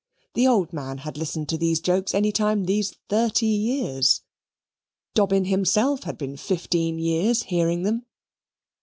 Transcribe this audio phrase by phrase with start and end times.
[0.33, 4.21] The old man had listened to those jokes any time these thirty years
[5.13, 8.07] Dobbin himself had been fifteen years hearing them.